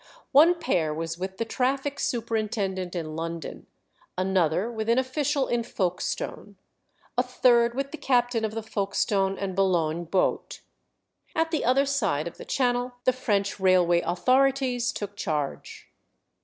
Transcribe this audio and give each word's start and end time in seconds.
One 0.31 0.55
pair 0.59 0.95
was 0.95 1.19
with 1.19 1.37
the 1.37 1.45
traffic 1.45 1.99
superintendent 1.99 2.95
in 2.95 3.15
London, 3.15 3.67
another 4.17 4.71
with 4.71 4.89
an 4.89 4.97
official 4.97 5.45
in 5.47 5.61
Folkestone, 5.61 6.55
a 7.19 7.21
third 7.21 7.75
with 7.75 7.91
the 7.91 7.99
captain 7.99 8.43
of 8.43 8.55
the 8.55 8.63
Folkestone 8.63 9.37
and 9.37 9.55
Boulogne 9.55 10.05
boat. 10.05 10.61
At 11.35 11.51
the 11.51 11.63
other 11.63 11.85
side 11.85 12.27
of 12.27 12.37
the 12.37 12.45
Channel 12.45 12.93
the 13.03 13.13
French 13.13 13.59
railway 13.59 14.01
authorities 14.01 14.91
took 14.91 15.15
charge. 15.15 15.87